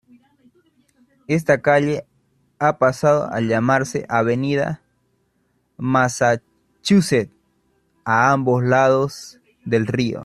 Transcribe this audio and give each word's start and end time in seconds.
Esta 1.27 1.61
calle 1.61 2.05
ha 2.59 2.77
pasado 2.79 3.29
a 3.31 3.39
llamarse 3.41 4.05
Avenida 4.09 4.81
Massachusetts 5.77 7.33
a 8.03 8.31
ambos 8.31 8.63
lados 8.63 9.39
del 9.63 9.85
río. 9.87 10.19